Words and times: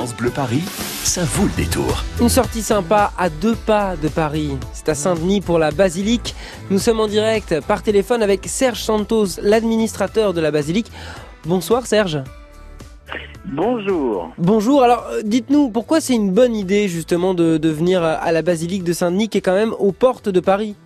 France 0.00 0.16
Bleu 0.16 0.30
Paris, 0.30 0.62
ça 1.04 1.24
vaut 1.24 1.44
le 1.44 1.54
détour. 1.62 2.02
Une 2.22 2.30
sortie 2.30 2.62
sympa 2.62 3.12
à 3.18 3.28
deux 3.28 3.54
pas 3.54 3.96
de 4.02 4.08
Paris. 4.08 4.52
C'est 4.72 4.88
à 4.88 4.94
Saint-Denis 4.94 5.42
pour 5.42 5.58
la 5.58 5.72
basilique. 5.72 6.34
Nous 6.70 6.78
sommes 6.78 7.00
en 7.00 7.06
direct 7.06 7.60
par 7.68 7.82
téléphone 7.82 8.22
avec 8.22 8.46
Serge 8.46 8.78
Santos, 8.80 9.26
l'administrateur 9.42 10.32
de 10.32 10.40
la 10.40 10.50
basilique. 10.50 10.90
Bonsoir 11.44 11.84
Serge. 11.86 12.18
Bonjour. 13.44 14.32
Bonjour, 14.38 14.82
alors 14.82 15.06
euh, 15.12 15.20
dites-nous 15.22 15.68
pourquoi 15.68 16.00
c'est 16.00 16.14
une 16.14 16.32
bonne 16.32 16.54
idée 16.56 16.88
justement 16.88 17.34
de, 17.34 17.58
de 17.58 17.68
venir 17.68 18.02
à 18.02 18.32
la 18.32 18.40
basilique 18.40 18.84
de 18.84 18.94
Saint-Denis 18.94 19.28
qui 19.28 19.36
est 19.36 19.42
quand 19.42 19.52
même 19.54 19.74
aux 19.78 19.92
portes 19.92 20.30
de 20.30 20.40
Paris? 20.40 20.76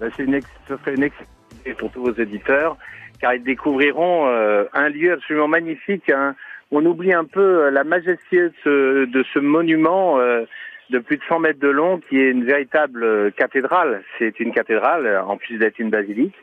Ben, 0.00 0.10
C'est 0.18 0.24
une, 0.24 0.34
ex- 0.34 0.46
ce 0.68 0.76
serait 0.76 0.96
une 0.96 1.04
excellente 1.04 1.28
idée 1.64 1.72
pour 1.72 1.90
tous 1.92 2.02
vos 2.02 2.12
éditeurs, 2.12 2.76
car 3.22 3.32
ils 3.32 3.42
découvriront 3.42 4.26
euh, 4.26 4.64
un 4.74 4.90
lieu 4.90 5.14
absolument 5.14 5.48
magnifique. 5.48 6.10
hein. 6.10 6.34
On 6.72 6.86
oublie 6.86 7.12
un 7.12 7.24
peu 7.24 7.64
euh, 7.64 7.70
la 7.70 7.82
majesté 7.82 8.48
de 8.64 9.24
ce, 9.34 9.38
monument 9.38 10.20
euh, 10.20 10.44
de 10.90 10.98
plus 11.00 11.16
de 11.16 11.22
100 11.28 11.40
mètres 11.40 11.58
de 11.58 11.68
long, 11.68 12.00
qui 12.08 12.18
est 12.18 12.30
une 12.30 12.44
véritable 12.44 13.02
euh, 13.02 13.30
cathédrale. 13.30 14.02
C'est 14.18 14.38
une 14.38 14.52
cathédrale, 14.52 15.18
en 15.26 15.36
plus 15.36 15.58
d'être 15.58 15.78
une 15.78 15.90
basilique. 15.90 16.34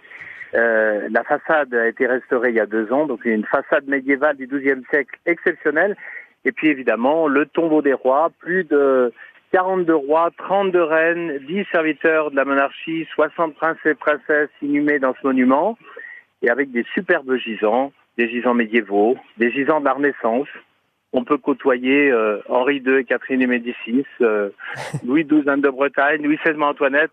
La 0.53 1.23
façade 1.23 1.73
a 1.73 1.87
été 1.87 2.07
restaurée 2.07 2.49
il 2.49 2.55
y 2.55 2.59
a 2.59 2.65
deux 2.65 2.91
ans, 2.91 3.05
donc 3.05 3.25
une 3.25 3.45
façade 3.45 3.87
médiévale 3.87 4.37
du 4.37 4.47
XIIe 4.47 4.81
siècle 4.89 5.19
exceptionnelle. 5.25 5.95
Et 6.45 6.51
puis 6.51 6.69
évidemment, 6.69 7.27
le 7.27 7.45
tombeau 7.45 7.81
des 7.81 7.93
rois, 7.93 8.31
plus 8.39 8.63
de 8.63 9.13
42 9.51 9.93
rois, 9.93 10.31
32 10.37 10.83
reines, 10.83 11.39
10 11.47 11.65
serviteurs 11.71 12.31
de 12.31 12.37
la 12.37 12.45
monarchie, 12.45 13.07
60 13.13 13.55
princes 13.55 13.77
et 13.85 13.93
princesses 13.93 14.49
inhumés 14.61 14.99
dans 14.99 15.13
ce 15.21 15.27
monument, 15.27 15.77
et 16.41 16.49
avec 16.49 16.71
des 16.71 16.85
superbes 16.93 17.35
gisants, 17.35 17.91
des 18.17 18.29
gisants 18.29 18.53
médiévaux, 18.53 19.17
des 19.37 19.51
gisants 19.51 19.79
de 19.79 19.85
la 19.85 19.93
Renaissance. 19.93 20.47
On 21.13 21.23
peut 21.23 21.37
côtoyer 21.37 22.11
euh, 22.11 22.39
Henri 22.49 22.77
II 22.85 22.97
et 22.97 23.03
Catherine 23.05 23.39
de 23.39 23.45
Médicis, 23.45 24.05
euh, 24.21 24.49
Louis 25.05 25.23
XII 25.23 25.47
Anne 25.49 25.61
de 25.61 25.69
Bretagne, 25.69 26.21
Louis 26.21 26.37
XVI 26.43 26.53
Marie-Antoinette. 26.57 27.11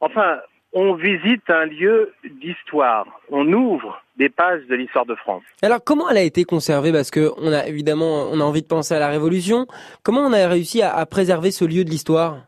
Enfin, 0.00 0.38
on 0.72 0.94
visite 0.94 1.48
un 1.48 1.66
lieu 1.66 2.12
d'histoire. 2.40 3.06
On 3.30 3.52
ouvre 3.52 4.02
des 4.16 4.28
pages 4.28 4.64
de 4.68 4.74
l'histoire 4.74 5.06
de 5.06 5.14
France. 5.14 5.42
Alors 5.62 5.82
comment 5.84 6.08
elle 6.08 6.16
a 6.16 6.22
été 6.22 6.44
conservée? 6.44 6.90
Parce 6.92 7.10
que 7.10 7.30
on 7.38 7.52
a 7.52 7.66
évidemment 7.66 8.28
on 8.32 8.40
a 8.40 8.44
envie 8.44 8.62
de 8.62 8.66
penser 8.66 8.94
à 8.94 8.98
la 8.98 9.08
Révolution. 9.08 9.66
Comment 10.02 10.22
on 10.22 10.32
a 10.32 10.48
réussi 10.48 10.82
à, 10.82 10.94
à 10.94 11.04
préserver 11.06 11.50
ce 11.50 11.64
lieu 11.64 11.84
de 11.84 11.90
l'histoire? 11.90 12.38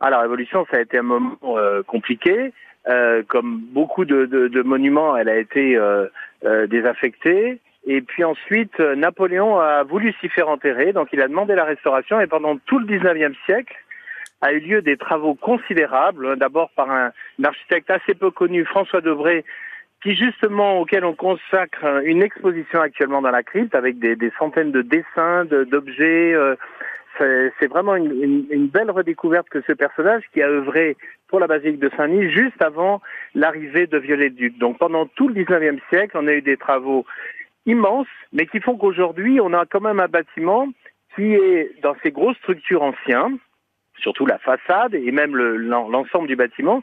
Ah, 0.00 0.10
la 0.10 0.20
Révolution, 0.20 0.66
ça 0.70 0.76
a 0.76 0.80
été 0.80 0.98
un 0.98 1.02
moment 1.02 1.36
euh, 1.44 1.82
compliqué. 1.82 2.52
Euh, 2.88 3.22
comme 3.26 3.58
beaucoup 3.72 4.04
de, 4.04 4.26
de- 4.26 4.46
de 4.48 4.62
monuments, 4.62 5.16
elle 5.16 5.28
a 5.28 5.38
été 5.38 5.76
euh, 5.76 6.06
euh, 6.44 6.66
désaffectée. 6.66 7.58
Et 7.86 8.00
puis 8.02 8.24
ensuite, 8.24 8.78
euh, 8.80 8.96
Napoléon 8.96 9.58
a 9.60 9.84
voulu 9.84 10.12
s'y 10.20 10.28
faire 10.28 10.48
enterrer, 10.48 10.92
donc 10.92 11.08
il 11.12 11.20
a 11.20 11.28
demandé 11.28 11.54
la 11.54 11.64
restauration. 11.64 12.20
Et 12.20 12.26
pendant 12.26 12.56
tout 12.66 12.78
le 12.78 12.86
19e 12.86 13.34
siècle, 13.44 13.74
a 14.42 14.52
eu 14.52 14.60
lieu 14.60 14.82
des 14.82 14.96
travaux 14.96 15.34
considérables. 15.34 16.36
D'abord 16.36 16.70
par 16.76 16.90
un, 16.90 17.12
architecte 17.42 17.90
assez 17.90 18.14
peu 18.14 18.30
connu, 18.30 18.64
François 18.64 19.00
Debré, 19.00 19.44
qui 20.02 20.14
justement 20.14 20.80
auquel 20.80 21.04
on 21.04 21.14
consacre 21.14 21.84
une 22.04 22.22
exposition 22.22 22.80
actuellement 22.80 23.22
dans 23.22 23.30
la 23.30 23.42
crypte 23.42 23.74
avec 23.74 23.98
des, 23.98 24.14
des 24.16 24.32
centaines 24.38 24.72
de 24.72 24.82
dessins, 24.82 25.44
de- 25.44 25.64
d'objets. 25.64 26.34
euh, 26.34 26.54
c'est 27.18 27.66
vraiment 27.66 27.96
une, 27.96 28.68
belle 28.68 28.90
redécouverte 28.90 29.48
que 29.48 29.62
ce 29.66 29.72
personnage 29.72 30.24
qui 30.32 30.42
a 30.42 30.48
œuvré 30.48 30.96
pour 31.28 31.40
la 31.40 31.46
basilique 31.46 31.80
de 31.80 31.90
Saint-Denis 31.96 32.30
juste 32.30 32.60
avant 32.60 33.00
l'arrivée 33.34 33.86
de 33.86 33.98
Viollet-le-Duc. 33.98 34.58
Donc 34.58 34.78
pendant 34.78 35.06
tout 35.06 35.28
le 35.28 35.34
19e 35.34 35.78
siècle, 35.88 36.16
on 36.18 36.26
a 36.26 36.32
eu 36.34 36.42
des 36.42 36.56
travaux 36.56 37.04
immenses, 37.64 38.06
mais 38.32 38.46
qui 38.46 38.60
font 38.60 38.76
qu'aujourd'hui, 38.76 39.40
on 39.40 39.52
a 39.52 39.66
quand 39.66 39.80
même 39.80 40.00
un 40.00 40.08
bâtiment 40.08 40.68
qui 41.14 41.34
est 41.34 41.72
dans 41.82 41.96
ces 42.02 42.10
grosses 42.12 42.36
structures 42.38 42.82
anciennes, 42.82 43.38
surtout 43.98 44.26
la 44.26 44.38
façade 44.38 44.94
et 44.94 45.10
même 45.10 45.34
le- 45.34 45.56
l'en- 45.56 45.88
l'ensemble 45.88 46.28
du 46.28 46.36
bâtiment, 46.36 46.82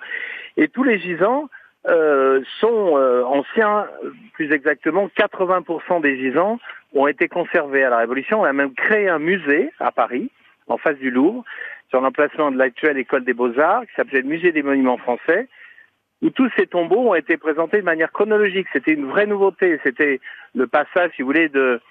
et 0.57 0.67
tous 0.67 0.83
les 0.83 0.99
gisants 0.99 1.49
euh, 1.87 2.41
sont 2.59 2.97
euh, 2.97 3.23
anciens, 3.23 3.85
plus 4.33 4.51
exactement 4.51 5.09
80% 5.17 6.01
des 6.01 6.17
gisants 6.17 6.59
ont 6.93 7.07
été 7.07 7.27
conservés 7.27 7.83
à 7.83 7.89
la 7.89 7.97
Révolution. 7.97 8.41
On 8.41 8.45
a 8.45 8.53
même 8.53 8.73
créé 8.73 9.09
un 9.09 9.19
musée 9.19 9.71
à 9.79 9.91
Paris, 9.91 10.29
en 10.67 10.77
face 10.77 10.97
du 10.97 11.11
Louvre, 11.11 11.43
sur 11.89 12.01
l'emplacement 12.01 12.51
de 12.51 12.57
l'actuelle 12.57 12.97
école 12.97 13.23
des 13.23 13.33
beaux-arts, 13.33 13.81
qui 13.81 13.93
s'appelait 13.95 14.21
le 14.21 14.27
Musée 14.29 14.51
des 14.51 14.63
monuments 14.63 14.97
français, 14.97 15.47
où 16.21 16.29
tous 16.29 16.49
ces 16.57 16.67
tombeaux 16.67 17.09
ont 17.09 17.15
été 17.15 17.35
présentés 17.37 17.77
de 17.79 17.85
manière 17.85 18.11
chronologique. 18.11 18.67
C'était 18.71 18.93
une 18.93 19.07
vraie 19.07 19.25
nouveauté. 19.27 19.79
C'était 19.83 20.21
le 20.55 20.67
passage, 20.67 21.11
si 21.15 21.21
vous 21.21 21.27
voulez, 21.27 21.49
de 21.49 21.81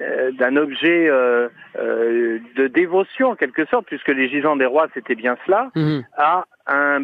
euh, 0.00 0.30
d'un 0.32 0.56
objet 0.56 1.06
euh, 1.10 1.48
euh, 1.78 2.38
de 2.56 2.66
dévotion 2.66 3.28
en 3.30 3.36
quelque 3.36 3.66
sorte, 3.66 3.84
puisque 3.86 4.08
les 4.08 4.28
gisants 4.30 4.56
des 4.56 4.64
rois 4.64 4.86
c'était 4.94 5.14
bien 5.14 5.36
cela, 5.44 5.70
Mhm. 5.74 6.02
à 6.16 6.46
un, 6.66 7.02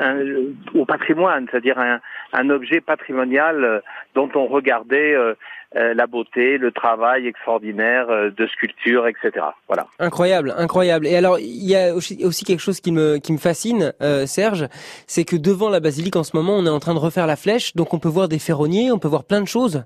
un- 0.00 0.52
au 0.74 0.84
patrimoine, 0.84 1.46
c'est-à-dire 1.50 1.78
un, 1.78 2.00
un 2.32 2.50
objet 2.50 2.80
patrimonial 2.80 3.64
euh, 3.64 3.80
dont 4.14 4.28
on 4.34 4.46
regardait 4.46 5.14
euh, 5.14 5.34
euh, 5.76 5.94
la 5.94 6.06
beauté, 6.06 6.58
le 6.58 6.70
travail 6.70 7.26
extraordinaire 7.26 8.06
de 8.08 8.46
sculpture, 8.46 9.08
etc. 9.08 9.46
Voilà. 9.66 9.86
Incroyable, 9.98 10.54
incroyable. 10.56 11.06
Et 11.06 11.16
alors, 11.16 11.38
il 11.40 11.68
y 11.68 11.74
a 11.74 11.94
aussi 11.94 12.24
aussi 12.24 12.44
quelque 12.44 12.60
chose 12.60 12.80
qui 12.80 12.92
me, 12.92 13.18
qui 13.18 13.32
me 13.32 13.38
fascine, 13.38 13.92
euh, 14.00 14.26
Serge, 14.26 14.68
c'est 15.06 15.24
que 15.24 15.36
devant 15.36 15.70
la 15.70 15.80
basilique, 15.80 16.16
en 16.16 16.22
ce 16.22 16.36
moment, 16.36 16.54
on 16.56 16.66
est 16.66 16.70
en 16.70 16.78
train 16.78 16.94
de 16.94 17.00
refaire 17.00 17.26
la 17.26 17.36
flèche, 17.36 17.74
donc 17.74 17.92
on 17.92 17.98
peut 17.98 18.08
voir 18.08 18.28
des 18.28 18.38
ferronniers, 18.38 18.92
on 18.92 18.98
peut 18.98 19.08
voir 19.08 19.24
plein 19.24 19.40
de 19.40 19.48
choses. 19.48 19.84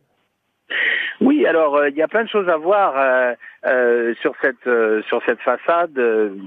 Alors 1.49 1.77
euh, 1.77 1.89
il 1.89 1.97
y 1.97 2.03
a 2.03 2.09
plein 2.09 2.25
de 2.25 2.29
choses 2.29 2.49
à 2.51 2.59
voir 2.59 2.93
euh, 2.99 3.33
euh, 3.67 4.15
sur 4.21 4.35
cette 4.43 4.69
sur 5.07 5.23
cette 5.25 5.41
façade. 5.41 5.99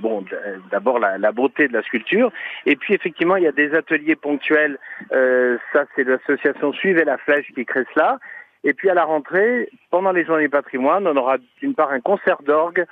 Bon, 0.04 0.24
d'abord 0.70 1.00
la, 1.00 1.18
la 1.18 1.32
beauté 1.32 1.68
de 1.68 1.74
la 1.74 1.82
sculpture, 1.82 2.32
et 2.68 2.76
puis 2.76 2.94
effectivement 2.94 3.36
il 3.36 3.44
y 3.44 3.48
a 3.48 3.52
des 3.52 3.74
ateliers 3.74 4.16
ponctuels. 4.16 4.78
Ça, 5.10 5.86
c'est 5.96 6.04
l'association 6.04 6.72
Suivez 6.74 7.04
la 7.04 7.18
Flèche 7.18 7.52
qui 7.56 7.66
crée 7.66 7.86
cela. 7.96 8.20
Et 8.64 8.74
puis 8.74 8.92
à 8.92 8.94
la 8.94 9.06
rentrée, 9.06 9.70
pendant 9.90 10.12
les 10.12 10.24
journées 10.24 10.44
du 10.44 10.50
patrimoine, 10.50 11.08
on 11.08 11.18
aura 11.18 11.38
d'une 11.60 11.74
part 11.74 11.90
un 11.90 12.00
concert 12.00 12.44
d'orgue 12.44 12.86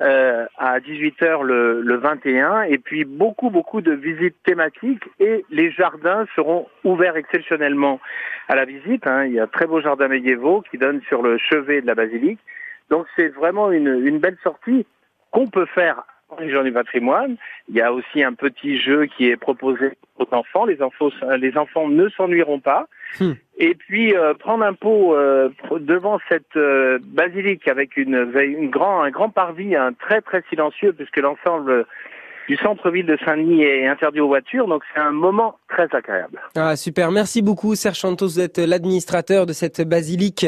euh, 0.00 0.46
à 0.58 0.80
18h 0.80 1.42
le, 1.42 1.82
le 1.82 1.96
21, 1.96 2.62
et 2.62 2.78
puis 2.78 3.04
beaucoup 3.04 3.50
beaucoup 3.50 3.80
de 3.82 3.92
visites 3.92 4.36
thématiques, 4.44 5.04
et 5.20 5.44
les 5.50 5.70
jardins 5.70 6.26
seront 6.34 6.66
ouverts 6.84 7.16
exceptionnellement 7.16 8.00
à 8.48 8.56
la 8.56 8.64
visite. 8.64 9.06
hein. 9.06 9.24
Il 9.26 9.34
y 9.34 9.40
a 9.40 9.44
un 9.44 9.46
très 9.48 9.66
beaux 9.66 9.80
jardins 9.80 10.08
médiévaux 10.08 10.62
qui 10.70 10.78
donnent 10.78 11.02
sur 11.08 11.22
le 11.22 11.38
chevet 11.38 11.82
de 11.82 11.86
la 11.86 11.94
basilique. 11.94 12.40
Donc 12.90 13.06
c'est 13.16 13.28
vraiment 13.28 13.70
une, 13.70 14.06
une 14.06 14.18
belle 14.18 14.38
sortie 14.42 14.86
qu'on 15.30 15.48
peut 15.48 15.66
faire 15.66 16.04
région 16.36 16.62
du 16.62 16.72
patrimoine. 16.72 17.36
Il 17.68 17.76
y 17.76 17.80
a 17.80 17.92
aussi 17.92 18.22
un 18.22 18.34
petit 18.34 18.78
jeu 18.78 19.06
qui 19.06 19.28
est 19.28 19.36
proposé 19.36 19.92
aux 20.18 20.26
enfants. 20.32 20.64
Les 20.64 20.82
enfants, 20.82 21.10
les 21.38 21.56
enfants 21.56 21.88
ne 21.88 22.08
s'ennuieront 22.08 22.60
pas. 22.60 22.86
Hmm. 23.20 23.32
Et 23.58 23.74
puis 23.74 24.14
euh, 24.16 24.34
prendre 24.34 24.64
un 24.64 24.74
pot 24.74 25.14
euh, 25.14 25.50
devant 25.78 26.18
cette 26.28 26.56
euh, 26.56 26.98
basilique 27.02 27.68
avec 27.68 27.96
une, 27.96 28.32
une 28.34 28.70
grand, 28.70 29.02
un 29.02 29.10
grand 29.10 29.28
parvis, 29.28 29.76
un 29.76 29.92
très 29.92 30.20
très 30.20 30.42
silencieux 30.48 30.92
puisque 30.92 31.18
l'ensemble 31.18 31.86
du 32.48 32.56
centre-ville 32.56 33.06
de 33.06 33.16
Saint-Denis 33.24 33.62
est 33.62 33.86
interdit 33.86 34.20
aux 34.20 34.28
voitures. 34.28 34.66
Donc 34.66 34.82
c'est 34.92 35.00
un 35.00 35.12
moment 35.12 35.56
très 35.68 35.88
agréable. 35.92 36.40
Ah 36.56 36.76
super, 36.76 37.10
merci 37.10 37.42
beaucoup 37.42 37.74
Serge 37.74 37.98
Santos, 37.98 38.26
vous 38.26 38.40
êtes 38.40 38.58
l'administrateur 38.58 39.46
de 39.46 39.52
cette 39.52 39.80
basilique 39.86 40.46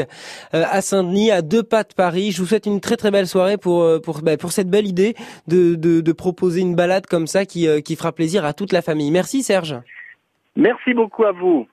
euh, 0.53 0.63
à 0.69 0.81
Saint-Denis, 0.81 1.31
à 1.31 1.41
deux 1.41 1.63
pas 1.63 1.83
de 1.83 1.93
Paris. 1.95 2.31
Je 2.31 2.41
vous 2.41 2.47
souhaite 2.47 2.65
une 2.65 2.81
très 2.81 2.97
très 2.97 3.11
belle 3.11 3.27
soirée 3.27 3.57
pour 3.57 3.83
euh, 3.83 3.99
pour 3.99 4.21
bah, 4.21 4.37
pour 4.37 4.51
cette 4.51 4.69
belle 4.69 4.87
idée 4.87 5.15
de, 5.47 5.75
de 5.75 6.01
de 6.01 6.11
proposer 6.11 6.61
une 6.61 6.75
balade 6.75 7.05
comme 7.05 7.27
ça 7.27 7.45
qui 7.45 7.67
euh, 7.67 7.81
qui 7.81 7.95
fera 7.95 8.11
plaisir 8.11 8.45
à 8.45 8.53
toute 8.53 8.71
la 8.71 8.81
famille. 8.81 9.11
Merci 9.11 9.43
Serge. 9.43 9.75
Merci 10.55 10.93
beaucoup 10.93 11.25
à 11.25 11.31
vous. 11.31 11.63